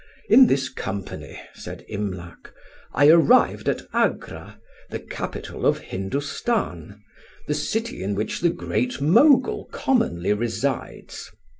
"In 0.29 0.47
this 0.47 0.67
company," 0.67 1.39
said 1.53 1.85
Imlac, 1.87 2.51
"I 2.91 3.07
arrived 3.09 3.69
at 3.69 3.83
Agra, 3.93 4.59
the 4.89 4.97
capital 4.97 5.63
of 5.63 5.77
Hindostan, 5.77 7.03
the 7.45 7.53
city 7.53 8.01
in 8.01 8.15
which 8.15 8.41
the 8.41 8.49
Great 8.49 8.99
Mogul 8.99 9.65
commonly 9.71 10.33
resides. 10.33 11.29